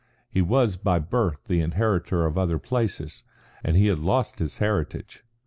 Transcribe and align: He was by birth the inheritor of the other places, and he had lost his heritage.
He 0.31 0.41
was 0.41 0.77
by 0.77 0.97
birth 0.97 1.43
the 1.43 1.61
inheritor 1.61 2.25
of 2.25 2.33
the 2.33 2.41
other 2.41 2.57
places, 2.57 3.23
and 3.63 3.77
he 3.77 3.85
had 3.85 3.99
lost 3.99 4.39
his 4.39 4.57
heritage. 4.57 5.23